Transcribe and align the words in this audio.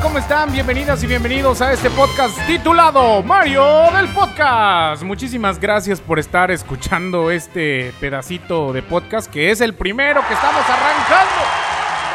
¿Cómo 0.00 0.16
están? 0.16 0.50
Bienvenidas 0.50 1.04
y 1.04 1.06
bienvenidos 1.06 1.60
a 1.60 1.70
este 1.70 1.90
podcast 1.90 2.34
titulado 2.46 3.22
Mario 3.22 3.62
del 3.94 4.08
Podcast. 4.08 5.02
Muchísimas 5.02 5.60
gracias 5.60 6.00
por 6.00 6.18
estar 6.18 6.50
escuchando 6.50 7.30
este 7.30 7.92
pedacito 8.00 8.72
de 8.72 8.82
podcast 8.82 9.30
que 9.30 9.50
es 9.50 9.60
el 9.60 9.74
primero 9.74 10.26
que 10.26 10.32
estamos 10.32 10.62
arrancando. 10.62 11.42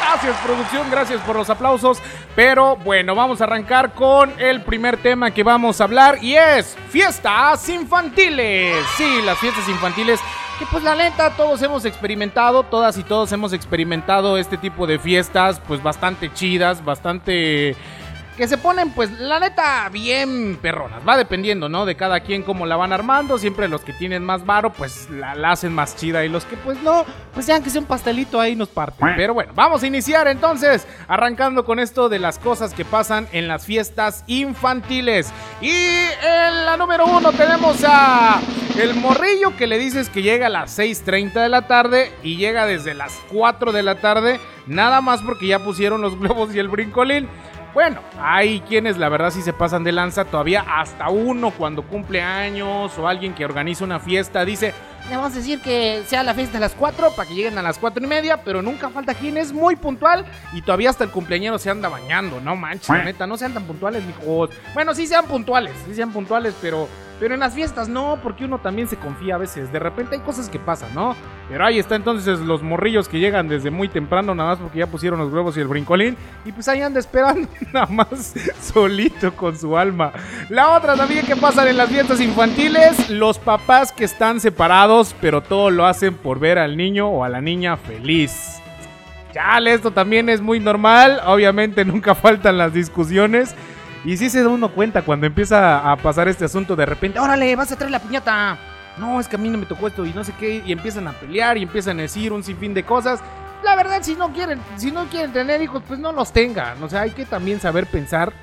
Gracias 0.02 0.38
producción, 0.44 0.90
gracias 0.90 1.22
por 1.22 1.36
los 1.36 1.52
aplausos. 1.52 2.02
Pero 2.36 2.78
bueno, 2.78 3.14
vamos 3.14 3.42
a 3.42 3.44
arrancar 3.44 3.94
con 3.94 4.34
el 4.40 4.64
primer 4.64 4.98
tema 4.98 5.30
que 5.30 5.44
vamos 5.44 5.82
a 5.82 5.84
hablar 5.84 6.18
y 6.20 6.34
es 6.34 6.76
fiestas 6.90 7.70
infantiles. 7.70 8.84
Sí, 8.98 9.22
las 9.24 9.38
fiestas 9.38 9.70
infantiles 9.70 10.20
que 10.62 10.68
pues 10.70 10.84
la 10.84 10.94
neta 10.94 11.32
todos 11.32 11.60
hemos 11.64 11.86
experimentado, 11.86 12.62
todas 12.62 12.96
y 12.96 13.04
todos 13.04 13.32
hemos 13.32 13.52
experimentado 13.52 14.38
este 14.38 14.58
tipo 14.58 14.86
de 14.86 15.00
fiestas 15.00 15.60
pues 15.60 15.82
bastante 15.82 16.32
chidas, 16.32 16.86
bastante 16.86 17.76
que 18.38 18.48
se 18.48 18.58
ponen, 18.58 18.92
pues, 18.92 19.12
la 19.20 19.40
neta, 19.40 19.90
bien 19.90 20.58
perronas. 20.62 21.08
Va 21.08 21.18
dependiendo, 21.18 21.70
¿no? 21.70 21.86
De 21.86 21.96
cada 21.96 22.22
quien 22.22 22.44
cómo 22.44 22.66
la 22.66 22.76
van 22.76 22.94
armando. 22.94 23.38
Siempre 23.38 23.68
los 23.68 23.82
que 23.82 23.94
tienen 23.94 24.24
más 24.24 24.46
varo, 24.46 24.72
pues, 24.72 25.10
la, 25.10 25.34
hacen 25.52 25.74
más 25.74 25.96
chida. 25.96 26.24
Y 26.24 26.30
los 26.30 26.46
que, 26.46 26.56
pues, 26.56 26.82
no, 26.82 27.06
pues, 27.34 27.46
ya 27.46 27.62
que 27.62 27.70
sea 27.70 27.82
un 27.82 27.88
pastelito 27.88 28.40
ahí 28.40 28.56
nos 28.56 28.70
parten. 28.70 29.10
Pero 29.16 29.34
bueno, 29.34 29.52
vamos 29.54 29.84
a 29.84 29.88
iniciar 29.88 30.28
entonces, 30.28 30.88
arrancando 31.08 31.66
con 31.66 31.78
esto 31.78 32.10
de 32.10 32.20
las 32.20 32.40
cosas 32.40 32.74
que 32.74 32.86
pasan 32.86 33.28
en 33.32 33.48
las 33.48 33.66
fiestas 33.66 34.24
infantiles. 34.28 35.32
Y 35.60 35.70
en 35.70 36.66
la 36.66 36.78
número 36.78 37.06
uno 37.06 37.32
tenemos 37.34 37.84
a 37.86 38.40
el 38.80 38.96
morrillo 38.96 39.56
que 39.58 39.68
le 39.68 39.78
dices 39.78 40.10
que 40.10 40.22
llega 40.22 40.48
a 40.48 40.50
las 40.50 40.78
6.30 40.78 41.34
de 41.34 41.50
la 41.50 41.68
tarde 41.68 42.12
y 42.24 42.38
llega 42.38 42.66
desde 42.66 42.94
las 42.94 43.14
4 43.32 43.72
de 43.72 43.84
la 43.84 43.96
tarde. 43.96 44.40
Nada 44.68 45.02
más 45.02 45.22
porque 45.22 45.48
ya 45.48 45.60
pusieron 45.60 46.02
los 46.02 46.18
globos 46.20 46.54
y 46.54 46.60
el 46.60 46.70
brincolín. 46.70 47.28
Bueno, 47.74 48.02
hay 48.20 48.60
quienes 48.62 48.98
la 48.98 49.08
verdad 49.08 49.32
sí 49.32 49.42
se 49.42 49.54
pasan 49.54 49.86
de 49.86 49.94
lanza 49.94 50.26
todavía 50.26 50.66
hasta 50.68 51.10
uno 51.10 51.52
cuando 51.52 51.84
cumple 51.84 52.22
años 52.22 52.98
o 52.98 53.08
alguien 53.08 53.34
que 53.34 53.46
organiza 53.46 53.86
una 53.86 53.98
fiesta 54.00 54.44
dice, 54.44 54.74
le 55.10 55.16
vamos 55.16 55.32
a 55.32 55.36
decir 55.38 55.62
que 55.62 56.04
sea 56.06 56.22
la 56.22 56.34
fiesta 56.34 56.58
a 56.58 56.62
las 56.62 56.74
4 56.74 57.12
para 57.16 57.30
que 57.30 57.34
lleguen 57.34 57.58
a 57.58 57.62
las 57.62 57.80
4 57.80 58.04
y 58.04 58.08
media, 58.08 58.44
pero 58.44 58.62
nunca 58.62 58.90
falta 58.90 59.14
quien 59.14 59.38
es 59.38 59.54
muy 59.54 59.78
puntual 59.78 60.26
y 60.52 60.62
todavía 60.62 60.90
hasta 60.90 61.06
el 61.06 61.12
cumpleañero 61.12 61.58
se 61.60 61.70
anda 61.70 61.88
bañando, 61.88 62.42
no 62.42 62.58
manches, 62.58 62.90
neta, 63.06 63.26
no 63.26 63.38
sean 63.38 63.54
tan 63.54 63.64
puntuales, 63.64 64.04
mijos. 64.04 64.50
Bueno, 64.74 64.94
sí 64.94 65.08
sean 65.08 65.26
puntuales, 65.26 65.74
sí 65.88 65.96
sean 65.96 66.12
puntuales, 66.12 66.54
pero 66.62 66.90
pero 67.22 67.36
en 67.36 67.40
las 67.40 67.54
fiestas 67.54 67.88
no, 67.88 68.18
porque 68.24 68.46
uno 68.46 68.58
también 68.58 68.88
se 68.88 68.98
confía 68.98 69.36
a 69.36 69.38
veces. 69.38 69.72
De 69.72 69.78
repente 69.78 70.16
hay 70.16 70.22
cosas 70.22 70.50
que 70.50 70.58
pasan, 70.58 70.90
¿no? 70.96 71.16
Pero 71.48 71.64
ahí 71.64 71.78
está 71.78 71.96
entonces 71.96 72.40
los 72.40 72.64
morrillos 72.64 73.08
que 73.08 73.20
llegan 73.20 73.48
desde 73.48 73.70
muy 73.70 73.90
temprano, 73.90 74.34
nada 74.34 74.50
más 74.50 74.58
porque 74.58 74.80
ya 74.80 74.88
pusieron 74.88 75.20
los 75.20 75.32
huevos 75.32 75.56
y 75.56 75.60
el 75.60 75.68
brincolín. 75.68 76.18
Y 76.46 76.52
pues 76.52 76.68
ahí 76.68 76.82
anda 76.82 77.00
esperando, 77.00 77.48
nada 77.74 77.86
más 77.86 78.34
solito 78.60 79.36
con 79.36 79.56
su 79.56 79.78
alma. 79.78 80.12
La 80.50 80.72
otra 80.72 80.96
también 80.96 81.24
que 81.24 81.36
pasan 81.36 81.68
en 81.68 81.78
las 81.78 81.90
fiestas 81.90 82.20
infantiles, 82.20 83.12
los 83.12 83.38
papás 83.38 83.92
que 83.92 84.06
están 84.06 84.40
separados, 84.40 85.16
pero 85.22 85.42
todo 85.42 85.70
lo 85.70 85.86
hacen 85.86 86.16
por 86.16 86.40
ver 86.40 86.58
al 86.58 86.76
niño 86.76 87.08
o 87.08 87.24
a 87.24 87.30
la 87.30 87.40
niña 87.40 87.78
feliz. 87.78 88.60
Chale, 89.32 89.76
esto 89.76 89.92
también 89.92 90.28
es 90.28 90.42
muy 90.42 90.60
normal. 90.60 91.22
Obviamente 91.28 91.86
nunca 91.86 92.16
faltan 92.16 92.58
las 92.58 92.74
discusiones. 92.74 93.54
Y 94.04 94.18
sí 94.18 94.30
se 94.30 94.42
da 94.42 94.50
uno 94.50 94.72
cuenta 94.72 95.04
cuando 95.04 95.28
empieza 95.28 95.92
a 95.92 95.96
pasar 95.98 96.28
este 96.28 96.46
asunto 96.46 96.76
de 96.76 96.86
repente, 96.86 97.20
órale, 97.20 97.56
vas 97.56 97.72
a 97.72 97.76
traer 97.76 97.92
la 97.92 98.00
piñata. 98.00 98.58
No, 98.98 99.20
es 99.20 99.28
que 99.28 99.36
a 99.36 99.40
mí 99.40 99.50
no 99.50 99.58
me 99.58 99.66
tocó 99.66 99.88
esto 99.88 100.06
y 100.06 100.14
no 100.14 100.24
sé 100.24 100.34
qué. 100.40 100.64
Y 100.66 100.72
empiezan 100.72 101.08
a 101.08 101.14
pelear 101.14 101.58
y 101.58 101.64
empiezan 101.64 102.00
a 102.00 102.04
decir 102.04 102.34
un 102.34 102.44
sinfín 102.44 102.74
de 102.74 102.84
cosas. 102.84 103.22
La 103.64 103.76
verdad, 103.76 104.02
si 104.02 104.16
no 104.16 104.34
quieren, 104.34 104.60
si 104.76 104.92
no 104.92 105.06
quieren 105.06 105.32
tener 105.32 105.62
hijos, 105.62 105.84
pues 105.88 106.00
no 106.00 106.12
los 106.12 106.34
tengan. 106.34 106.82
O 106.82 106.90
sea, 106.90 107.02
hay 107.02 107.12
que 107.12 107.26
también 107.26 107.60
saber 107.60 107.86
pensar, 107.86 108.34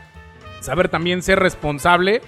saber 0.60 0.88
también 0.88 1.22
ser 1.22 1.40
responsable. 1.40 2.22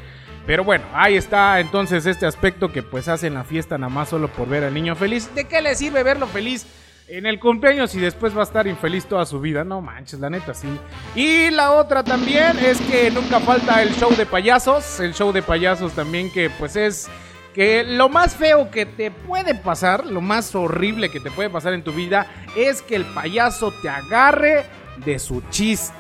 Pero 0.45 0.65
bueno, 0.65 0.85
ahí 0.93 1.17
está 1.17 1.61
entonces 1.61 2.07
este 2.07 2.27
aspecto 2.27 2.73
que 2.73 2.83
pues 2.83 3.07
hacen 3.07 3.35
la 3.35 3.45
fiesta 3.45 3.79
nada 3.79 3.93
más 3.93 4.09
solo 4.09 4.27
por 4.29 4.49
ver 4.49 4.65
al 4.65 4.75
niño 4.75 4.97
feliz. 4.97 5.33
¿De 5.35 5.45
qué 5.45 5.61
le 5.61 5.77
sirve 5.77 6.03
verlo 6.03 6.27
feliz? 6.27 6.67
En 7.11 7.27
el 7.27 7.41
cumpleaños 7.41 7.95
y 7.97 8.01
después 8.01 8.37
va 8.37 8.41
a 8.41 8.45
estar 8.45 8.67
infeliz 8.67 9.05
toda 9.05 9.27
su 9.27 9.41
vida. 9.41 9.65
No 9.65 9.81
manches, 9.81 10.21
la 10.21 10.31
neta, 10.31 10.55
sí. 10.55 10.69
Y 11.15 11.51
la 11.51 11.73
otra 11.73 12.05
también 12.05 12.57
es 12.59 12.81
que 12.83 13.11
nunca 13.11 13.41
falta 13.41 13.83
el 13.83 13.93
show 13.95 14.15
de 14.15 14.27
payasos. 14.27 15.01
El 15.01 15.13
show 15.13 15.33
de 15.33 15.43
payasos 15.43 15.93
también 15.93 16.31
que 16.33 16.51
pues 16.51 16.77
es 16.77 17.09
que 17.53 17.83
lo 17.83 18.09
más 18.09 18.37
feo 18.37 18.71
que 18.71 18.87
te 18.87 19.11
puede 19.11 19.57
pasar, 19.57 20.07
lo 20.07 20.21
más 20.21 20.55
horrible 20.55 21.11
que 21.11 21.19
te 21.19 21.33
puede 21.33 21.51
pasar 21.51 21.73
en 21.73 21.83
tu 21.83 21.93
vida 21.93 22.27
es 22.57 22.81
que 22.81 22.95
el 22.95 23.05
payaso 23.07 23.73
te 23.83 23.89
agarre 23.89 24.65
de 25.05 25.19
su 25.19 25.43
chiste 25.51 26.00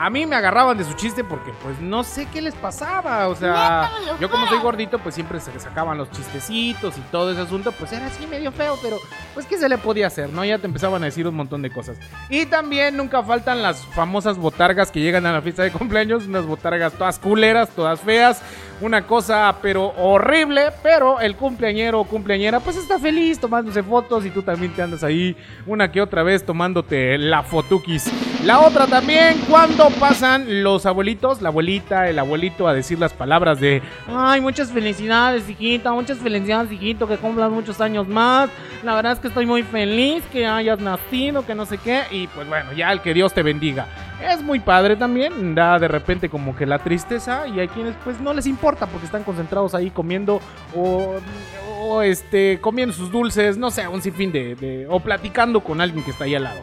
a 0.00 0.10
mí 0.10 0.26
me 0.26 0.36
agarraban 0.36 0.78
de 0.78 0.84
su 0.84 0.92
chiste 0.92 1.24
porque 1.24 1.52
pues 1.60 1.80
no 1.80 2.04
sé 2.04 2.28
qué 2.32 2.40
les 2.40 2.54
pasaba. 2.54 3.26
O 3.26 3.34
sea, 3.34 3.90
yo 4.20 4.30
como 4.30 4.46
soy 4.46 4.60
gordito, 4.60 5.00
pues 5.00 5.16
siempre 5.16 5.40
se 5.40 5.52
les 5.52 5.64
sacaban 5.64 5.98
los 5.98 6.08
chistecitos 6.12 6.96
y 6.96 7.00
todo 7.10 7.32
ese 7.32 7.40
asunto, 7.40 7.72
pues 7.72 7.92
era 7.92 8.06
así 8.06 8.24
medio 8.28 8.52
feo, 8.52 8.78
pero 8.80 8.98
pues 9.34 9.44
qué 9.46 9.58
se 9.58 9.68
le 9.68 9.76
podía 9.76 10.06
hacer, 10.06 10.30
¿no? 10.30 10.44
Ya 10.44 10.58
te 10.58 10.66
empezaban 10.66 11.02
a 11.02 11.06
decir 11.06 11.26
un 11.26 11.34
montón 11.34 11.62
de 11.62 11.70
cosas. 11.70 11.98
Y 12.30 12.46
también 12.46 12.96
nunca 12.96 13.24
faltan 13.24 13.60
las 13.60 13.84
famosas 13.86 14.38
botargas 14.38 14.92
que 14.92 15.00
llegan 15.00 15.26
a 15.26 15.32
la 15.32 15.42
fiesta 15.42 15.64
de 15.64 15.72
cumpleaños, 15.72 16.26
unas 16.26 16.46
botargas 16.46 16.92
todas 16.92 17.18
culeras, 17.18 17.70
todas 17.70 18.00
feas, 18.00 18.40
una 18.80 19.04
cosa 19.04 19.52
pero 19.60 19.88
horrible, 19.96 20.70
pero 20.80 21.18
el 21.18 21.34
cumpleañero 21.34 22.00
o 22.00 22.04
cumpleañera 22.04 22.60
pues 22.60 22.76
está 22.76 23.00
feliz 23.00 23.40
tomándose 23.40 23.82
fotos 23.82 24.24
y 24.24 24.30
tú 24.30 24.42
también 24.42 24.72
te 24.72 24.82
andas 24.82 25.02
ahí 25.02 25.36
una 25.66 25.90
que 25.90 26.00
otra 26.00 26.22
vez 26.22 26.46
tomándote 26.46 27.18
la 27.18 27.42
fotukis. 27.42 28.08
La 28.44 28.60
otra 28.60 28.86
también, 28.86 29.36
cuando 29.50 29.90
pasan 29.90 30.62
los 30.62 30.86
abuelitos, 30.86 31.42
la 31.42 31.48
abuelita, 31.48 32.08
el 32.08 32.20
abuelito 32.20 32.68
a 32.68 32.72
decir 32.72 32.96
las 32.96 33.12
palabras 33.12 33.58
de 33.58 33.82
Ay, 34.06 34.40
muchas 34.40 34.70
felicidades, 34.70 35.48
hijita, 35.50 35.92
muchas 35.92 36.18
felicidades, 36.18 36.70
hijito, 36.70 37.08
que 37.08 37.16
cumplan 37.16 37.52
muchos 37.52 37.80
años 37.80 38.06
más. 38.06 38.48
La 38.84 38.94
verdad 38.94 39.14
es 39.14 39.18
que 39.18 39.26
estoy 39.26 39.44
muy 39.44 39.64
feliz 39.64 40.22
que 40.32 40.46
hayas 40.46 40.78
nacido, 40.78 41.44
que 41.44 41.56
no 41.56 41.66
sé 41.66 41.78
qué. 41.78 42.02
Y 42.12 42.28
pues 42.28 42.48
bueno, 42.48 42.72
ya 42.72 42.92
el 42.92 43.00
que 43.00 43.12
Dios 43.12 43.34
te 43.34 43.42
bendiga. 43.42 43.88
Es 44.24 44.40
muy 44.40 44.60
padre 44.60 44.94
también, 44.94 45.56
da 45.56 45.80
de 45.80 45.88
repente 45.88 46.28
como 46.28 46.54
que 46.54 46.64
la 46.64 46.78
tristeza 46.78 47.48
y 47.48 47.58
hay 47.58 47.66
quienes 47.66 47.96
pues 48.04 48.20
no 48.20 48.32
les 48.32 48.46
importa 48.46 48.86
porque 48.86 49.06
están 49.06 49.24
concentrados 49.24 49.74
ahí 49.74 49.90
comiendo 49.90 50.40
o, 50.76 52.02
este 52.02 52.60
comiendo 52.60 52.94
sus 52.94 53.10
dulces, 53.10 53.56
no 53.56 53.70
sé, 53.70 53.88
un 53.88 54.00
sinfín 54.00 54.30
de 54.30 54.86
o 54.88 55.00
platicando 55.00 55.60
con 55.60 55.80
alguien 55.80 56.04
que 56.04 56.12
está 56.12 56.24
ahí 56.24 56.36
al 56.36 56.44
lado. 56.44 56.60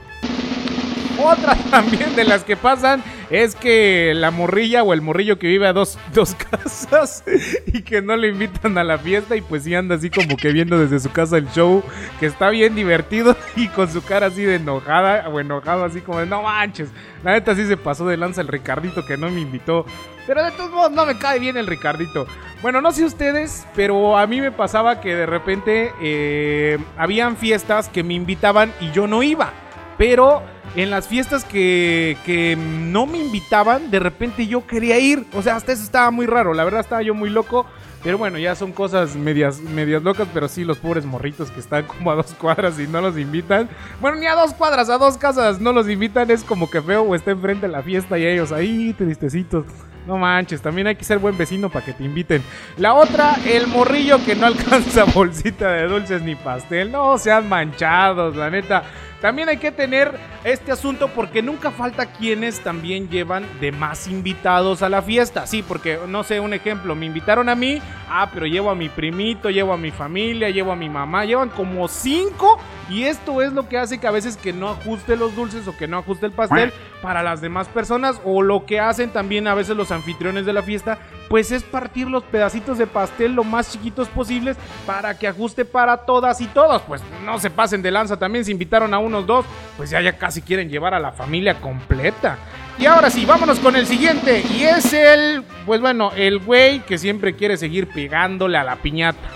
Otra 1.18 1.56
también 1.72 2.16
de 2.16 2.26
las 2.26 2.44
que 2.44 2.56
pasan 2.56 3.04
es 3.30 3.56
que 3.56 4.14
la 4.16 4.32
morrilla 4.32 4.84
o 4.84 4.94
el 4.94 5.02
morrillo 5.02 5.40
que 5.40 5.48
vive 5.48 5.68
a 5.68 5.74
dos, 5.74 5.98
dos 6.14 6.36
casas 6.36 7.24
y 7.66 7.82
que 7.82 8.02
no 8.02 8.16
le 8.16 8.30
invitan 8.30 8.78
a 8.78 8.84
la 8.84 8.98
fiesta 8.98 9.36
y 9.36 9.42
pues 9.42 9.64
sí 9.64 9.74
anda 9.74 9.96
así 9.96 10.10
como 10.10 10.38
que 10.38 10.52
viendo 10.52 10.78
desde 10.78 11.00
su 11.00 11.12
casa 11.12 11.38
el 11.38 11.50
show 11.52 11.84
que 12.20 12.26
está 12.26 12.50
bien 12.50 12.76
divertido 12.76 13.36
y 13.56 13.68
con 13.70 13.90
su 13.90 14.04
cara 14.04 14.28
así 14.28 14.44
de 14.44 14.56
enojada 14.56 15.30
o 15.30 15.40
enojado 15.40 15.86
así 15.86 16.02
como 16.02 16.20
de 16.20 16.26
no 16.26 16.44
manches. 16.44 16.90
La 17.24 17.32
neta 17.32 17.56
sí 17.56 17.66
se 17.66 17.78
pasó 17.78 18.06
de 18.08 18.18
lanza 18.18 18.42
el 18.42 18.48
Ricardito 18.48 19.06
que 19.06 19.18
no 19.18 19.30
me 19.30 19.42
invitó. 19.42 19.86
Pero 20.28 20.44
de 20.44 20.52
todos 20.52 20.72
modos 20.72 20.92
no 20.92 21.06
me 21.06 21.18
cae 21.18 21.40
bien 21.40 21.56
el 21.56 21.68
Ricardito. 21.68 22.28
Bueno, 22.62 22.82
no 22.82 22.92
sé 22.92 23.06
ustedes, 23.06 23.66
pero 23.76 24.18
a 24.18 24.26
mí 24.26 24.42
me 24.42 24.52
pasaba 24.52 25.00
que 25.00 25.16
de 25.16 25.26
repente 25.26 25.92
eh, 26.02 26.80
habían 26.98 27.38
fiestas 27.38 27.90
que 27.90 28.04
me 28.04 28.16
invitaban 28.16 28.74
y 28.82 28.92
yo 28.92 29.06
no 29.08 29.22
iba. 29.22 29.54
Pero 29.98 30.42
en 30.76 30.90
las 30.90 31.08
fiestas 31.08 31.46
que, 31.46 32.18
que, 32.26 32.58
no 32.58 33.06
me 33.06 33.18
invitaban, 33.18 33.92
de 33.92 34.00
repente 34.00 34.48
yo 34.48 34.68
quería 34.68 35.00
ir. 35.00 35.26
O 35.34 35.42
sea, 35.42 35.56
hasta 35.56 35.72
eso 35.72 35.84
estaba 35.84 36.12
muy 36.12 36.26
raro. 36.26 36.54
La 36.54 36.64
verdad 36.64 36.82
estaba 36.82 37.02
yo 37.02 37.14
muy 37.14 37.30
loco. 37.30 37.66
Pero 38.06 38.20
bueno, 38.20 38.38
ya 38.38 38.54
son 38.54 38.72
cosas 38.72 39.16
medias, 39.16 39.60
medias 39.60 40.04
locas. 40.04 40.28
Pero 40.32 40.48
sí, 40.48 40.64
los 40.64 40.78
pobres 40.78 41.06
morritos 41.06 41.50
que 41.50 41.60
están 41.60 41.88
como 41.88 42.12
a 42.12 42.16
dos 42.16 42.36
cuadras 42.40 42.80
y 42.80 42.86
no 42.86 43.02
los 43.02 43.18
invitan. 43.18 43.68
Bueno, 44.00 44.18
ni 44.18 44.28
a 44.28 44.36
dos 44.36 44.54
cuadras, 44.54 44.92
a 44.92 45.00
dos 45.00 45.18
casas 45.18 45.60
no 45.60 45.74
los 45.74 45.90
invitan. 45.90 46.30
Es 46.30 46.44
como 46.44 46.70
que 46.70 46.84
feo 46.84 47.02
o 47.02 47.16
está 47.16 47.32
enfrente 47.32 47.66
de 47.66 47.74
la 47.74 47.82
fiesta 47.82 48.20
y 48.20 48.28
ellos 48.28 48.52
ahí 48.52 48.94
tristecitos. 48.94 49.66
No 50.06 50.20
manches, 50.20 50.62
también 50.62 50.86
hay 50.86 50.96
que 50.96 51.04
ser 51.04 51.18
buen 51.18 51.36
vecino 51.36 51.72
para 51.72 51.84
que 51.84 51.94
te 51.94 52.04
inviten. 52.04 52.44
La 52.78 52.94
otra, 52.94 53.38
el 53.44 53.66
morrillo 53.66 54.24
que 54.24 54.36
no 54.36 54.46
alcanza 54.46 55.06
bolsita 55.06 55.72
de 55.72 55.88
dulces 55.88 56.22
ni 56.22 56.36
pastel. 56.36 56.92
No 56.92 57.18
sean 57.18 57.50
manchados, 57.50 58.36
la 58.36 58.52
neta. 58.52 58.84
También 59.20 59.50
hay 59.50 59.58
que 59.58 59.72
tener 59.72 60.12
este 60.44 60.72
asunto 60.72 61.08
porque 61.08 61.42
nunca 61.42 61.72
falta 61.72 62.06
quienes 62.06 62.60
también 62.60 63.10
llevan 63.10 63.44
de 63.60 63.72
más 63.72 64.08
invitados 64.08 64.84
a 64.84 64.90
la 64.90 65.02
fiesta. 65.02 65.48
Sí, 65.48 65.64
porque 65.68 65.98
no 66.08 66.24
sé, 66.24 66.40
un 66.40 66.54
ejemplo, 66.54 66.94
me 66.94 67.08
invitaron 67.08 67.50
a 67.50 67.56
mí, 67.56 67.82
ah, 68.10 68.30
pero 68.34 68.46
llevo 68.46 68.70
a 68.70 68.76
mi 68.76 68.90
primito, 68.90 69.50
llevo 69.50 69.74
a 69.74 69.78
mi 69.78 69.92
familia, 69.92 70.50
llevo 70.50 70.72
a 70.72 70.76
mi 70.76 70.90
mamá, 70.90 71.26
llevan 71.26 71.50
como 71.50 71.88
cinco 71.88 72.60
y 72.90 73.04
esto 73.04 73.42
es 73.42 73.54
lo 73.54 73.68
que 73.68 73.78
hace 73.78 74.00
que 74.00 74.08
a 74.08 74.12
veces 74.12 74.38
que 74.38 74.54
no 74.54 74.70
ajuste 74.70 75.16
los 75.16 75.36
dulces 75.36 75.68
o 75.68 75.76
que 75.76 75.88
no 75.88 75.98
ajuste 75.98 76.26
el 76.28 76.32
pastel 76.32 76.72
para 77.02 77.24
las 77.24 77.42
demás 77.42 77.68
personas 77.68 78.20
o 78.24 78.42
lo 78.42 78.66
que 78.66 78.80
hacen 78.80 79.10
también 79.12 79.48
a 79.48 79.56
veces 79.56 79.76
los 79.76 79.92
anfitriones 79.92 80.46
de 80.46 80.54
la 80.54 80.62
fiesta, 80.62 80.98
pues 81.30 81.52
es 81.52 81.64
partir 81.64 82.08
los 82.08 82.24
pedacitos 82.24 82.78
de 82.78 82.88
pastel 82.88 83.34
lo 83.34 83.44
más 83.44 83.72
chiquitos 83.72 84.08
posibles 84.10 84.58
para 84.86 85.18
que 85.18 85.28
ajuste 85.28 85.66
para 85.66 85.98
todas 85.98 86.42
y 86.42 86.48
todos. 86.48 86.82
Pues 86.84 87.02
no 87.24 87.40
se 87.40 87.50
pasen 87.50 87.82
de 87.82 87.92
lanza 87.92 88.18
también, 88.18 88.46
se 88.46 88.52
invitaron 88.52 88.94
a 88.94 89.00
unos 89.00 89.26
dos, 89.26 89.46
pues 89.78 89.90
ya, 89.90 90.02
ya 90.02 90.18
casi 90.18 90.42
quieren 90.42 90.70
llevar 90.70 90.94
a 90.94 91.00
la 91.00 91.12
familia 91.12 91.60
completa. 91.60 92.38
Y 92.78 92.86
ahora 92.86 93.10
sí, 93.10 93.26
vámonos 93.26 93.60
con 93.60 93.76
el 93.76 93.88
siguiente. 93.88 94.44
Y 94.54 94.64
es 94.64 94.92
el, 94.94 95.44
pues 95.66 95.80
bueno, 95.80 96.12
el 96.16 96.40
güey 96.40 96.82
que 96.82 96.98
siempre 96.98 97.36
quiere 97.36 97.58
seguir 97.58 97.88
pegándole 97.88 98.58
a 98.58 98.64
la 98.64 98.76
piñata. 98.78 99.30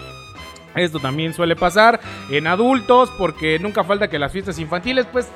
Esto 0.76 1.00
también 1.00 1.34
suele 1.34 1.56
pasar 1.56 2.00
en 2.30 2.48
adultos 2.48 3.12
porque 3.18 3.58
nunca 3.60 3.84
falta 3.84 4.08
que 4.08 4.20
las 4.20 4.32
fiestas 4.32 4.60
infantiles, 4.60 5.08
pues 5.12 5.28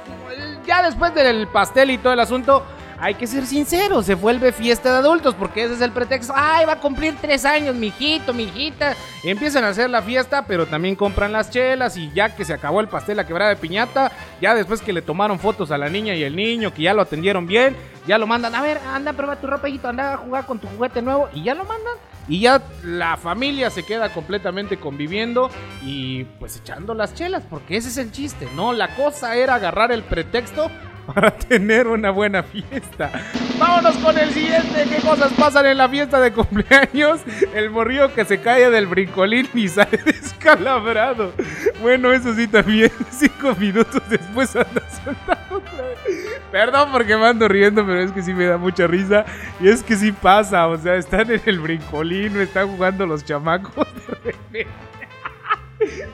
ya 0.65 0.83
después 0.83 1.13
del 1.15 1.47
pastel 1.47 1.91
y 1.91 1.97
todo 1.97 2.13
el 2.13 2.19
asunto, 2.19 2.65
hay 2.99 3.15
que 3.15 3.27
ser 3.27 3.45
sinceros, 3.45 4.05
se 4.05 4.15
vuelve 4.15 4.51
fiesta 4.51 4.91
de 4.91 4.97
adultos 4.99 5.35
porque 5.35 5.63
ese 5.63 5.75
es 5.75 5.81
el 5.81 5.91
pretexto. 5.91 6.33
Ay, 6.35 6.65
va 6.65 6.73
a 6.73 6.79
cumplir 6.79 7.15
tres 7.19 7.45
años, 7.45 7.75
mijito, 7.75 8.33
mijita. 8.33 8.95
Empiezan 9.23 9.63
a 9.63 9.69
hacer 9.69 9.89
la 9.89 10.01
fiesta, 10.01 10.45
pero 10.45 10.65
también 10.65 10.95
compran 10.95 11.31
las 11.31 11.49
chelas 11.49 11.97
y 11.97 12.11
ya 12.13 12.35
que 12.35 12.45
se 12.45 12.53
acabó 12.53 12.81
el 12.81 12.87
pastel, 12.87 13.17
la 13.17 13.25
quebrada 13.25 13.49
de 13.49 13.55
piñata, 13.57 14.11
ya 14.41 14.55
después 14.55 14.81
que 14.81 14.93
le 14.93 15.01
tomaron 15.01 15.39
fotos 15.39 15.71
a 15.71 15.77
la 15.77 15.89
niña 15.89 16.15
y 16.15 16.23
el 16.23 16.35
niño, 16.35 16.73
que 16.73 16.83
ya 16.83 16.93
lo 16.93 17.01
atendieron 17.01 17.47
bien, 17.47 17.75
ya 18.07 18.17
lo 18.17 18.27
mandan. 18.27 18.55
A 18.55 18.61
ver, 18.61 18.79
anda 18.93 19.11
a 19.11 19.13
probar 19.13 19.39
tu 19.39 19.47
ropa, 19.47 19.69
hijito, 19.69 19.87
anda 19.87 20.13
a 20.13 20.17
jugar 20.17 20.45
con 20.45 20.59
tu 20.59 20.67
juguete 20.67 21.01
nuevo 21.01 21.29
y 21.33 21.43
ya 21.43 21.55
lo 21.55 21.65
mandan. 21.65 21.93
Y 22.27 22.39
ya 22.41 22.61
la 22.83 23.17
familia 23.17 23.69
se 23.69 23.83
queda 23.83 24.13
completamente 24.13 24.77
conviviendo 24.77 25.49
y 25.81 26.23
pues 26.39 26.55
echando 26.57 26.93
las 26.93 27.13
chelas, 27.13 27.43
porque 27.49 27.75
ese 27.75 27.89
es 27.89 27.97
el 27.97 28.11
chiste, 28.11 28.47
¿no? 28.55 28.71
La 28.71 28.95
cosa 28.95 29.35
era 29.35 29.55
agarrar 29.55 29.91
el 29.91 30.03
pretexto 30.03 30.71
para 31.13 31.31
tener 31.31 31.87
una 31.87 32.11
buena 32.11 32.43
fiesta. 32.43 33.11
Vámonos 33.59 33.95
con 33.97 34.17
el 34.17 34.31
siguiente. 34.31 34.85
¿Qué 34.89 35.01
cosas 35.01 35.31
pasan 35.33 35.65
en 35.65 35.77
la 35.77 35.89
fiesta 35.89 36.19
de 36.19 36.31
cumpleaños? 36.31 37.21
El 37.53 37.69
morrillo 37.69 38.13
que 38.13 38.25
se 38.25 38.41
cae 38.41 38.69
del 38.69 38.87
brincolín 38.87 39.47
y 39.53 39.67
sale 39.67 39.97
descalabrado. 40.05 41.33
Bueno, 41.81 42.11
eso 42.11 42.33
sí 42.33 42.47
también. 42.47 42.91
Cinco 43.11 43.55
minutos 43.55 44.01
después 44.09 44.55
anda 44.55 44.83
soltando 45.03 45.57
otra 45.57 45.85
vez. 45.87 46.41
Perdón 46.51 46.89
porque 46.91 47.17
me 47.17 47.25
ando 47.25 47.47
riendo, 47.47 47.85
pero 47.85 48.01
es 48.01 48.11
que 48.11 48.21
sí 48.21 48.33
me 48.33 48.45
da 48.45 48.57
mucha 48.57 48.87
risa. 48.87 49.25
Y 49.59 49.69
es 49.69 49.83
que 49.83 49.95
sí 49.95 50.11
pasa. 50.11 50.67
O 50.67 50.77
sea, 50.77 50.95
están 50.95 51.31
en 51.31 51.41
el 51.45 51.59
brincolín, 51.59 52.39
están 52.39 52.67
jugando 52.69 53.05
los 53.05 53.23
chamacos. 53.25 53.87
De 53.95 54.31
repente. 54.31 54.67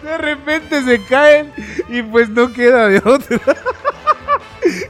De 0.04 0.18
repente 0.18 0.82
se 0.82 1.04
caen 1.04 1.52
y 1.90 2.02
pues 2.02 2.30
no 2.30 2.52
queda 2.52 2.88
de 2.88 2.98
otra. 3.06 3.40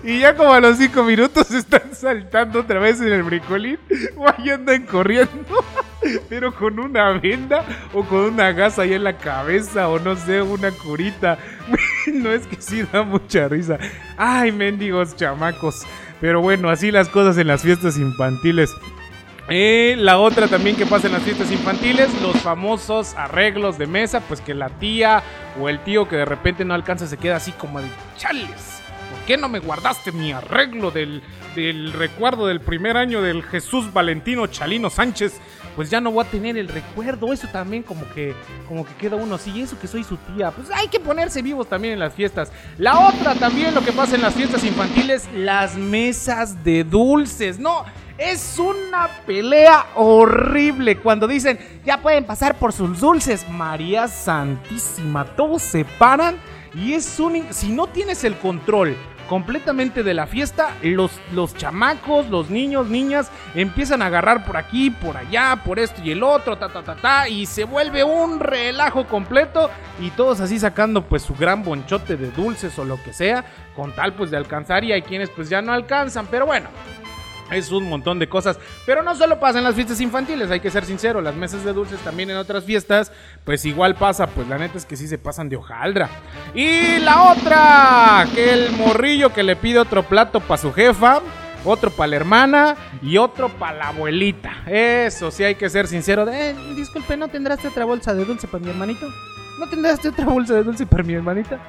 Y 0.10 0.22
ya 0.22 0.36
como 0.36 0.52
a 0.52 0.60
los 0.60 0.78
cinco 0.78 1.04
minutos 1.04 1.52
están 1.52 1.94
saltando 1.94 2.62
otra 2.62 2.80
vez 2.80 3.00
en 3.00 3.14
el 3.14 3.22
bricolín. 3.22 3.78
Ahí 4.26 4.50
andan 4.54 4.88
corriendo. 4.88 5.64
Pero 6.30 6.52
con 6.52 6.80
una 6.80 7.12
venda 7.12 7.64
o 7.94 8.04
con 8.04 8.22
una 8.22 8.52
gasa 8.52 8.82
ahí 8.82 8.94
en 8.94 9.04
la 9.04 9.20
cabeza 9.20 9.88
o 9.88 10.00
no 10.00 10.16
sé, 10.16 10.42
una 10.42 10.72
curita. 10.72 11.38
No 12.12 12.32
es 12.32 12.48
que 12.48 12.60
sí 12.60 12.84
da 12.92 13.04
mucha 13.04 13.48
risa. 13.48 13.78
Ay, 14.18 14.52
mendigos 14.52 15.16
chamacos. 15.16 15.84
Pero 16.20 16.42
bueno, 16.42 16.72
así 16.72 16.90
las 16.90 17.08
cosas 17.08 17.38
en 17.38 17.46
las 17.46 17.62
fiestas 17.62 18.00
infantiles. 18.00 18.72
Eh, 19.48 19.94
la 19.96 20.18
otra 20.18 20.48
también 20.48 20.76
que 20.76 20.88
pasa 20.88 21.06
en 21.06 21.14
las 21.14 21.22
fiestas 21.22 21.52
infantiles, 21.52 22.10
los 22.24 22.36
famosos 22.38 23.14
arreglos 23.14 23.78
de 23.78 23.86
mesa, 23.86 24.22
pues 24.22 24.42
que 24.42 24.56
la 24.56 24.70
tía 24.70 25.22
o 25.62 25.70
el 25.70 25.84
tío 25.84 26.10
que 26.10 26.16
de 26.16 26.26
repente 26.26 26.66
no 26.66 26.74
alcanza 26.74 27.06
se 27.06 27.18
queda 27.18 27.36
así 27.36 27.52
como 27.52 27.80
de 27.80 27.90
chales 28.18 28.80
qué 29.26 29.38
no 29.38 29.50
me 29.50 29.60
guardaste 29.60 30.12
mi 30.12 30.32
arreglo 30.32 30.92
del, 30.92 31.22
del 31.56 31.94
recuerdo 31.94 32.48
del 32.48 32.62
primer 32.62 32.98
año 32.98 33.22
del 33.22 33.44
Jesús 33.44 33.92
Valentino 33.94 34.48
Chalino 34.48 34.90
Sánchez? 34.90 35.40
Pues 35.76 35.90
ya 35.90 36.02
no 36.02 36.12
voy 36.12 36.26
a 36.26 36.30
tener 36.30 36.58
el 36.58 36.68
recuerdo. 36.68 37.32
Eso 37.32 37.48
también 37.48 37.84
como 37.84 38.08
que, 38.14 38.36
como 38.68 38.86
que 38.86 38.94
queda 38.96 39.16
uno 39.16 39.36
así. 39.36 39.62
Eso 39.62 39.80
que 39.80 39.88
soy 39.88 40.04
su 40.04 40.18
tía. 40.18 40.52
Pues 40.52 40.70
hay 40.72 40.88
que 40.88 41.00
ponerse 41.00 41.42
vivos 41.42 41.70
también 41.70 41.94
en 41.94 42.00
las 42.00 42.14
fiestas. 42.14 42.52
La 42.78 43.08
otra 43.08 43.36
también 43.36 43.74
lo 43.74 43.82
que 43.82 43.92
pasa 43.92 44.16
en 44.16 44.22
las 44.22 44.34
fiestas 44.34 44.64
infantiles, 44.64 45.30
las 45.34 45.76
mesas 45.76 46.64
de 46.64 46.84
dulces. 46.84 47.60
No, 47.60 47.86
es 48.18 48.60
una 48.60 49.08
pelea 49.26 49.86
horrible 49.96 50.98
cuando 50.98 51.28
dicen, 51.28 51.58
ya 51.86 52.02
pueden 52.02 52.26
pasar 52.26 52.58
por 52.58 52.74
sus 52.74 53.00
dulces. 53.00 53.48
María 53.50 54.10
Santísima, 54.10 55.24
todos 55.24 55.62
se 55.62 55.86
paran 55.86 56.36
y 56.74 56.94
es 56.94 57.20
un... 57.20 57.52
Si 57.52 57.70
no 57.70 57.88
tienes 57.88 58.24
el 58.24 58.36
control 58.38 58.96
completamente 59.30 60.02
de 60.02 60.16
la 60.16 60.26
fiesta, 60.26 60.76
los, 60.82 61.12
los 61.34 61.56
chamacos, 61.56 62.28
los 62.30 62.50
niños, 62.50 62.88
niñas, 62.88 63.30
empiezan 63.54 64.02
a 64.02 64.08
agarrar 64.08 64.44
por 64.44 64.58
aquí, 64.58 64.90
por 64.90 65.16
allá, 65.16 65.62
por 65.64 65.78
esto 65.78 66.02
y 66.04 66.12
el 66.12 66.24
otro, 66.24 66.58
ta, 66.58 66.70
ta, 66.70 66.82
ta, 66.82 66.96
ta, 66.96 67.30
y 67.30 67.46
se 67.46 67.64
vuelve 67.64 68.04
un 68.04 68.40
relajo 68.40 69.06
completo 69.06 69.70
y 70.00 70.10
todos 70.10 70.40
así 70.42 70.58
sacando 70.58 71.04
pues 71.04 71.22
su 71.22 71.36
gran 71.36 71.64
bonchote 71.64 72.18
de 72.18 72.32
dulces 72.32 72.78
o 72.80 72.86
lo 72.86 73.02
que 73.04 73.14
sea, 73.14 73.46
con 73.76 73.94
tal 73.94 74.14
pues 74.14 74.32
de 74.32 74.38
alcanzar 74.38 74.84
y 74.84 74.92
hay 74.94 75.04
quienes 75.04 75.30
pues 75.30 75.48
ya 75.48 75.62
no 75.62 75.74
alcanzan, 75.74 76.26
pero 76.26 76.48
bueno, 76.48 76.70
es 77.52 77.72
un 77.72 77.90
montón 77.90 78.20
de 78.20 78.30
cosas. 78.30 78.60
Pero 78.86 79.04
no 79.04 79.16
solo 79.16 79.40
pasa 79.40 79.60
en 79.60 79.64
las 79.64 79.76
fiestas 79.76 80.00
infantiles, 80.02 80.52
hay 80.52 80.60
que 80.60 80.72
ser 80.72 80.86
sincero. 80.86 81.22
Las 81.22 81.36
mesas 81.36 81.64
de 81.64 81.74
dulces 81.74 82.00
también 82.00 82.30
en 82.30 82.38
otras 82.38 82.64
fiestas, 82.64 83.12
pues 83.44 83.66
igual 83.66 83.96
pasa. 83.96 84.28
Pues 84.28 84.48
la 84.48 84.58
neta 84.58 84.78
es 84.78 84.86
que 84.86 84.96
sí 84.96 85.08
se 85.08 85.18
pasan 85.18 85.50
de 85.50 85.56
hojaldra. 85.56 86.10
Y 86.54 87.00
la 87.00 87.32
otra, 87.32 88.28
que 88.34 88.54
el 88.54 88.72
morrillo 88.72 89.34
que 89.34 89.44
le 89.44 89.56
pide 89.56 89.80
otro 89.80 90.04
plato 90.04 90.40
para 90.40 90.62
su 90.62 90.74
jefa. 90.74 91.22
Otro 91.66 91.92
para 91.92 92.08
la 92.08 92.16
hermana 92.16 92.78
y 93.02 93.18
otro 93.18 93.50
para 93.50 93.78
la 93.78 93.88
abuelita. 93.90 94.64
Eso 94.66 95.30
sí 95.30 95.44
hay 95.44 95.56
que 95.56 95.70
ser 95.70 95.88
sincero. 95.88 96.26
Eh, 96.30 96.56
disculpe, 96.74 97.18
¿no 97.18 97.28
tendrás 97.28 97.64
otra 97.66 97.84
bolsa 97.84 98.14
de 98.14 98.24
dulce 98.24 98.48
para 98.48 98.64
mi 98.64 98.70
hermanito? 98.70 99.06
¿No 99.60 99.68
tendrás 99.68 100.04
otra 100.06 100.26
bolsa 100.26 100.54
de 100.54 100.64
dulce 100.64 100.86
para 100.86 101.04
mi 101.04 101.14
hermanita? 101.14 101.60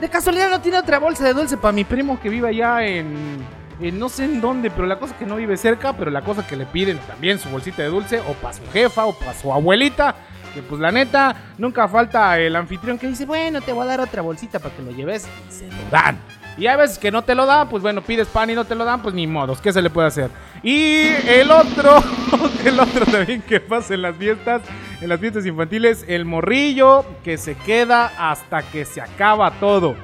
De 0.00 0.08
casualidad 0.10 0.50
no 0.50 0.60
tiene 0.60 0.78
otra 0.78 0.98
bolsa 0.98 1.24
de 1.24 1.32
dulce 1.32 1.56
para 1.56 1.72
mi 1.72 1.84
primo 1.84 2.20
que 2.20 2.28
vive 2.28 2.48
allá 2.48 2.84
en 2.84 3.38
no 3.80 4.08
sé 4.08 4.24
en 4.24 4.40
dónde, 4.40 4.70
pero 4.70 4.86
la 4.86 4.98
cosa 4.98 5.16
que 5.16 5.26
no 5.26 5.36
vive 5.36 5.56
cerca, 5.56 5.92
pero 5.92 6.10
la 6.10 6.22
cosa 6.22 6.46
que 6.46 6.56
le 6.56 6.66
piden 6.66 6.98
también 7.00 7.38
su 7.38 7.48
bolsita 7.48 7.82
de 7.82 7.88
dulce, 7.88 8.20
o 8.20 8.32
para 8.34 8.54
su 8.54 8.66
jefa, 8.72 9.04
o 9.04 9.12
para 9.12 9.34
su 9.34 9.52
abuelita, 9.52 10.14
que 10.54 10.62
pues 10.62 10.80
la 10.80 10.90
neta, 10.90 11.36
nunca 11.58 11.86
falta 11.86 12.38
el 12.38 12.56
anfitrión 12.56 12.98
que 12.98 13.06
dice, 13.08 13.26
bueno, 13.26 13.60
te 13.60 13.72
voy 13.72 13.84
a 13.84 13.88
dar 13.88 14.00
otra 14.00 14.22
bolsita 14.22 14.58
para 14.58 14.74
que 14.74 14.82
lo 14.82 14.90
lleves, 14.90 15.28
se 15.50 15.66
lo 15.66 15.90
dan. 15.90 16.18
Y 16.58 16.66
hay 16.66 16.76
veces 16.78 16.98
que 16.98 17.10
no 17.10 17.22
te 17.22 17.34
lo 17.34 17.44
dan, 17.44 17.68
pues 17.68 17.82
bueno, 17.82 18.00
pides 18.00 18.28
pan 18.28 18.48
y 18.48 18.54
no 18.54 18.64
te 18.64 18.74
lo 18.74 18.86
dan, 18.86 19.02
pues 19.02 19.14
ni 19.14 19.26
modos, 19.26 19.60
¿qué 19.60 19.72
se 19.74 19.82
le 19.82 19.90
puede 19.90 20.08
hacer? 20.08 20.30
Y 20.62 21.08
el 21.28 21.50
otro, 21.50 22.02
el 22.64 22.80
otro 22.80 23.04
también 23.04 23.42
que 23.42 23.60
pasa 23.60 23.92
en 23.92 24.00
las 24.00 24.16
fiestas, 24.16 24.62
en 25.02 25.10
las 25.10 25.20
fiestas 25.20 25.44
infantiles, 25.44 26.06
el 26.08 26.24
morrillo 26.24 27.04
que 27.22 27.36
se 27.36 27.54
queda 27.56 28.10
hasta 28.18 28.62
que 28.62 28.86
se 28.86 29.02
acaba 29.02 29.50
todo. 29.60 29.96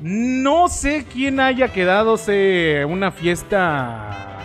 No 0.00 0.68
sé 0.68 1.06
quién 1.10 1.40
haya 1.40 1.68
quedadose 1.72 2.84
una 2.84 3.10
fiesta 3.10 4.38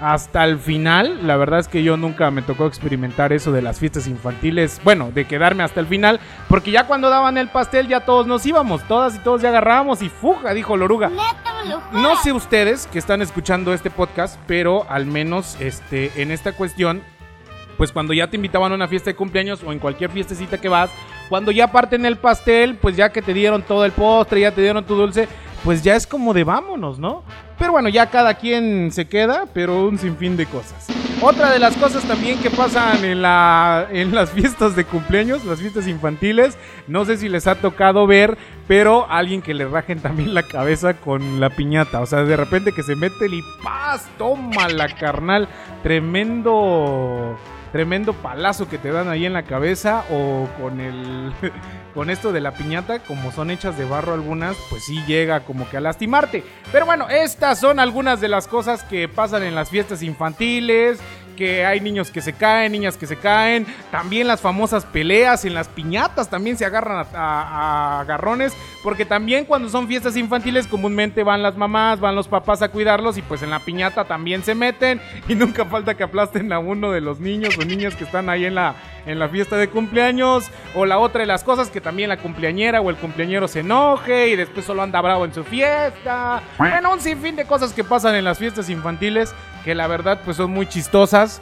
hasta 0.00 0.44
el 0.44 0.58
final. 0.58 1.26
La 1.26 1.36
verdad 1.36 1.60
es 1.60 1.68
que 1.68 1.82
yo 1.82 1.96
nunca 1.96 2.30
me 2.30 2.42
tocó 2.42 2.66
experimentar 2.66 3.32
eso 3.32 3.52
de 3.52 3.62
las 3.62 3.78
fiestas 3.78 4.08
infantiles. 4.08 4.80
Bueno, 4.82 5.10
de 5.12 5.24
quedarme 5.24 5.62
hasta 5.62 5.80
el 5.80 5.86
final. 5.86 6.20
Porque 6.48 6.70
ya 6.70 6.86
cuando 6.86 7.08
daban 7.08 7.38
el 7.38 7.48
pastel 7.48 7.88
ya 7.88 8.00
todos 8.00 8.26
nos 8.26 8.44
íbamos. 8.46 8.82
Todas 8.88 9.14
y 9.14 9.18
todos 9.20 9.42
ya 9.42 9.50
agarrábamos 9.50 10.02
y 10.02 10.08
fuga, 10.08 10.52
dijo 10.54 10.76
Loruga. 10.76 11.10
No 11.92 12.16
sé 12.16 12.32
ustedes 12.32 12.86
que 12.88 12.98
están 12.98 13.22
escuchando 13.22 13.72
este 13.72 13.90
podcast, 13.90 14.38
pero 14.46 14.86
al 14.88 15.06
menos 15.06 15.56
este, 15.60 16.10
en 16.20 16.30
esta 16.30 16.52
cuestión 16.52 17.02
pues 17.76 17.92
cuando 17.92 18.14
ya 18.14 18.28
te 18.28 18.36
invitaban 18.36 18.72
a 18.72 18.74
una 18.74 18.88
fiesta 18.88 19.10
de 19.10 19.16
cumpleaños 19.16 19.62
o 19.62 19.72
en 19.72 19.78
cualquier 19.78 20.10
fiestecita 20.10 20.58
que 20.58 20.68
vas, 20.68 20.90
cuando 21.28 21.50
ya 21.50 21.72
parten 21.72 22.04
el 22.06 22.16
pastel, 22.16 22.76
pues 22.76 22.96
ya 22.96 23.10
que 23.10 23.22
te 23.22 23.34
dieron 23.34 23.62
todo 23.62 23.84
el 23.84 23.92
postre, 23.92 24.40
ya 24.40 24.52
te 24.52 24.62
dieron 24.62 24.84
tu 24.84 24.94
dulce, 24.94 25.28
pues 25.64 25.82
ya 25.82 25.96
es 25.96 26.06
como 26.06 26.32
de 26.32 26.44
vámonos, 26.44 26.98
¿no? 26.98 27.24
Pero 27.58 27.72
bueno, 27.72 27.88
ya 27.88 28.06
cada 28.06 28.34
quien 28.34 28.92
se 28.92 29.08
queda, 29.08 29.46
pero 29.52 29.86
un 29.86 29.98
sinfín 29.98 30.36
de 30.36 30.46
cosas. 30.46 30.86
Otra 31.22 31.50
de 31.50 31.58
las 31.58 31.74
cosas 31.76 32.04
también 32.04 32.38
que 32.38 32.50
pasan 32.50 33.02
en, 33.04 33.22
la, 33.22 33.88
en 33.90 34.14
las 34.14 34.30
fiestas 34.30 34.76
de 34.76 34.84
cumpleaños, 34.84 35.44
las 35.46 35.60
fiestas 35.60 35.88
infantiles, 35.88 36.58
no 36.86 37.06
sé 37.06 37.16
si 37.16 37.30
les 37.30 37.46
ha 37.46 37.54
tocado 37.54 38.06
ver, 38.06 38.36
pero 38.68 39.10
alguien 39.10 39.40
que 39.40 39.54
le 39.54 39.66
rajen 39.66 40.00
también 40.00 40.34
la 40.34 40.42
cabeza 40.42 40.94
con 40.94 41.40
la 41.40 41.48
piñata. 41.48 42.00
O 42.00 42.06
sea, 42.06 42.22
de 42.24 42.36
repente 42.36 42.72
que 42.72 42.82
se 42.82 42.94
mete 42.94 43.24
el 43.24 43.34
y 43.34 43.42
¡paz! 43.64 44.06
Toma 44.18 44.68
la 44.68 44.88
carnal. 44.88 45.48
Tremendo 45.82 47.38
tremendo 47.72 48.12
palazo 48.12 48.68
que 48.68 48.78
te 48.78 48.90
dan 48.90 49.08
ahí 49.08 49.26
en 49.26 49.32
la 49.32 49.42
cabeza 49.42 50.04
o 50.10 50.48
con 50.60 50.80
el 50.80 51.32
con 51.94 52.10
esto 52.10 52.30
de 52.30 52.42
la 52.42 52.52
piñata, 52.52 52.98
como 52.98 53.32
son 53.32 53.50
hechas 53.50 53.78
de 53.78 53.86
barro 53.86 54.12
algunas, 54.12 54.54
pues 54.68 54.84
sí 54.84 55.02
llega 55.06 55.40
como 55.40 55.68
que 55.68 55.78
a 55.78 55.80
lastimarte. 55.80 56.44
Pero 56.70 56.84
bueno, 56.84 57.08
estas 57.08 57.58
son 57.58 57.80
algunas 57.80 58.20
de 58.20 58.28
las 58.28 58.48
cosas 58.48 58.84
que 58.84 59.08
pasan 59.08 59.42
en 59.42 59.54
las 59.54 59.70
fiestas 59.70 60.02
infantiles, 60.02 60.98
que 61.36 61.64
hay 61.64 61.80
niños 61.80 62.10
que 62.10 62.20
se 62.20 62.32
caen, 62.32 62.72
niñas 62.72 62.96
que 62.96 63.06
se 63.06 63.16
caen, 63.16 63.66
también 63.92 64.26
las 64.26 64.40
famosas 64.40 64.84
peleas 64.84 65.44
en 65.44 65.54
las 65.54 65.68
piñatas 65.68 66.28
también 66.28 66.56
se 66.56 66.64
agarran 66.64 67.06
a, 67.14 68.00
agarrones, 68.00 68.54
porque 68.82 69.04
también 69.04 69.44
cuando 69.44 69.68
son 69.68 69.86
fiestas 69.86 70.16
infantiles 70.16 70.66
comúnmente 70.66 71.22
van 71.22 71.42
las 71.42 71.56
mamás, 71.56 72.00
van 72.00 72.16
los 72.16 72.26
papás 72.26 72.62
a 72.62 72.68
cuidarlos 72.68 73.18
y 73.18 73.22
pues 73.22 73.42
en 73.42 73.50
la 73.50 73.60
piñata 73.60 74.04
también 74.04 74.42
se 74.42 74.54
meten 74.54 75.00
y 75.28 75.34
nunca 75.34 75.64
falta 75.66 75.94
que 75.94 76.02
aplasten 76.02 76.52
a 76.52 76.58
uno 76.58 76.90
de 76.90 77.00
los 77.00 77.20
niños 77.20 77.56
o 77.58 77.64
niñas 77.64 77.94
que 77.94 78.04
están 78.04 78.28
ahí 78.28 78.46
en 78.46 78.54
la, 78.56 78.74
en 79.06 79.18
la 79.18 79.28
fiesta 79.28 79.56
de 79.56 79.68
cumpleaños, 79.68 80.50
o 80.74 80.84
la 80.84 80.98
otra 80.98 81.20
de 81.20 81.26
las 81.26 81.44
cosas 81.44 81.70
que 81.70 81.80
también 81.80 82.08
la 82.08 82.18
cumpleañera 82.18 82.80
o 82.80 82.90
el 82.90 82.96
cumpleañero 82.96 83.48
se 83.48 83.60
enoje 83.60 84.28
y 84.28 84.36
después 84.36 84.66
solo 84.66 84.82
anda 84.82 85.00
bravo 85.00 85.24
en 85.24 85.32
su 85.32 85.44
fiesta. 85.44 86.42
Bueno, 86.58 86.92
un 86.92 87.00
sinfín 87.00 87.36
de 87.36 87.44
cosas 87.44 87.72
que 87.72 87.84
pasan 87.84 88.14
en 88.14 88.24
las 88.24 88.38
fiestas 88.38 88.68
infantiles 88.68 89.34
que 89.64 89.74
la 89.74 89.86
verdad 89.86 90.20
pues 90.24 90.36
son 90.36 90.50
muy 90.50 90.66
chistosas 90.66 91.40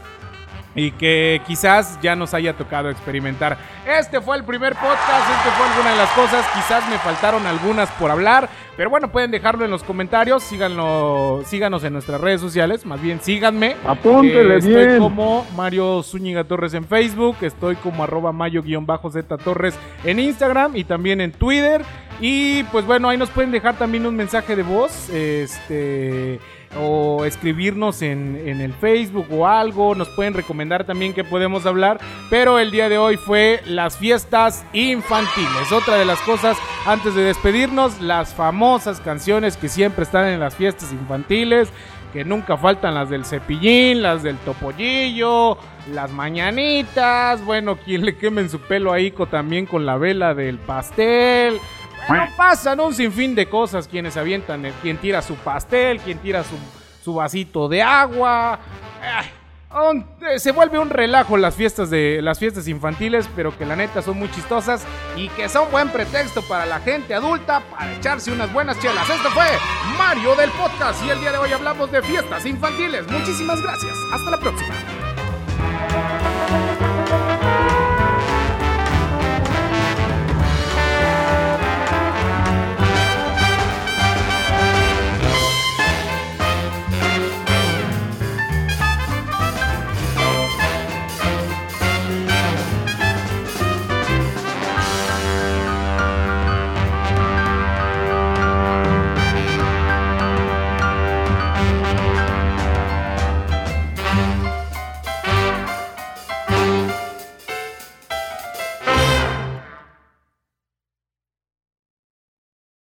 y 0.75 0.91
que 0.93 1.41
quizás 1.47 1.99
ya 2.03 2.17
nos 2.17 2.35
haya 2.35 2.55
tocado 2.55 2.91
experimentar. 2.91 3.57
Este 3.87 4.21
fue 4.21 4.37
el 4.37 4.45
primer 4.45 4.75
podcast, 4.75 5.31
este 5.37 5.51
fue 5.57 5.67
alguna 5.67 5.91
de 5.91 5.97
las 5.97 6.11
cosas, 6.11 6.45
quizás 6.55 6.89
me 6.89 6.99
faltaron 6.99 7.47
algunas 7.47 7.91
por 7.93 8.11
hablar, 8.11 8.49
pero 8.77 8.91
bueno, 8.91 9.11
pueden 9.13 9.31
dejarlo 9.31 9.65
en 9.65 9.71
los 9.71 9.85
comentarios, 9.85 10.43
síganlo, 10.43 11.43
síganos 11.45 11.85
en 11.85 11.93
nuestras 11.93 12.21
redes 12.21 12.41
sociales, 12.41 12.85
más 12.85 13.01
bien 13.01 13.21
síganme. 13.21 13.77
Apúntele 13.87 14.55
eh, 14.55 14.59
estoy 14.59 14.99
como 14.99 15.47
Mario 15.55 16.03
Zúñiga 16.03 16.45
Torres 16.45 16.75
en 16.75 16.85
Facebook, 16.85 17.37
estoy 17.43 17.77
como 17.77 18.03
arroba 18.03 18.33
mayo-z 18.33 19.37
Torres 19.39 19.79
en 20.05 20.19
Instagram 20.19 20.77
y 20.77 20.85
también 20.85 21.21
en 21.21 21.33
Twitter. 21.33 21.83
Y 22.21 22.63
pues 22.65 22.87
bueno, 22.87 23.09
ahí 23.09 23.19
nos 23.19 23.31
pueden 23.31 23.51
dejar 23.51 23.77
también 23.77 24.07
un 24.07 24.17
mensaje 24.17 24.57
de 24.57 24.63
voz, 24.63 25.09
este 25.11 26.41
o 26.77 27.25
escribirnos 27.25 28.03
en, 28.03 28.37
el 28.37 28.73
Facebook 28.75 29.27
o 29.31 29.47
algo. 29.47 29.95
Nos 29.95 30.09
pueden 30.11 30.35
recomendar 30.35 30.85
también 30.85 31.13
que 31.13 31.25
podemos 31.25 31.67
hablar. 31.67 32.01
Pero 32.31 32.59
el 32.59 32.71
día 32.71 32.89
de 32.89 32.99
hoy 32.99 33.17
fue 33.17 33.61
las 33.67 33.97
fiestas 33.97 34.65
infantiles. 34.73 35.73
Otra 35.73 35.97
de 35.97 36.05
las 36.05 36.21
cosas 36.21 36.57
antes 36.87 37.15
de 37.15 37.23
despedirnos, 37.23 38.01
las 38.01 38.35
famosas 38.35 39.01
canciones 39.01 39.57
que 39.57 39.69
siempre 39.69 40.05
están 40.05 40.27
en 40.27 40.41
las 40.41 40.57
fiestas 40.57 40.93
infantiles. 40.93 41.69
Que 42.13 42.25
nunca 42.25 42.57
faltan 42.57 42.95
las 42.95 43.11
del 43.11 43.25
cepillín, 43.25 44.01
las 44.01 44.23
del 44.23 44.37
topollillo, 44.39 45.59
las 45.93 46.13
mañanitas. 46.13 47.45
Bueno, 47.45 47.77
quien 47.77 48.05
le 48.05 48.17
quemen 48.17 48.49
su 48.49 48.61
pelo 48.61 48.93
ahí 48.93 49.13
también 49.29 49.67
con 49.67 49.85
la 49.85 49.97
vela 49.97 50.33
del 50.33 50.59
pastel. 50.59 51.59
Pasan 52.37 52.81
un 52.81 52.95
sinfín 52.95 53.35
de 53.35 53.49
cosas 53.49 53.89
quienes 53.89 54.17
avientan, 54.17 54.71
quien 54.83 54.99
tira 54.99 55.23
su 55.23 55.35
pastel, 55.37 56.01
quien 56.01 56.19
tira 56.19 56.43
su, 57.03 57.15
vasito 57.15 57.69
de 57.69 57.83
agua. 57.83 58.59
Eh, 60.31 60.39
se 60.39 60.53
vuelve 60.53 60.79
un 60.79 60.89
relajo 60.89 61.37
las 61.37 61.55
fiestas 61.55 61.91
de 61.91 62.21
las 62.23 62.39
fiestas 62.39 62.69
infantiles, 62.69 63.29
pero 63.35 63.57
que 63.57 63.67
la 63.67 63.77
neta 63.77 64.03
son 64.03 64.19
muy 64.19 64.31
chistosas 64.31 64.85
y 65.17 65.29
que 65.31 65.49
son 65.49 65.71
buen 65.71 65.89
pretexto 65.89 66.43
para 66.43 66.65
la 66.65 66.81
gente 66.81 67.15
adulta 67.15 67.61
para 67.71 67.93
echarse 67.95 68.31
unas 68.31 68.53
buenas 68.53 68.79
chelas. 68.79 69.09
Esto 69.09 69.31
fue 69.31 69.47
Mario 69.99 70.35
del 70.37 70.51
podcast 70.51 71.05
y 71.05 71.11
el 71.11 71.21
día 71.21 71.33
de 71.33 71.39
hoy 71.39 71.53
hablamos 71.53 71.91
de 71.91 72.03
fiestas 72.03 72.47
infantiles. 72.47 73.07
Muchísimas 73.11 73.61
gracias. 73.61 73.95
Hasta 74.13 74.31
la 74.31 74.39
próxima. 74.39 75.04